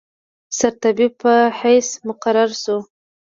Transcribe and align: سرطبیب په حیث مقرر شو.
سرطبیب 0.57 1.11
په 1.21 1.33
حیث 1.59 1.87
مقرر 2.07 2.49
شو. 2.63 2.77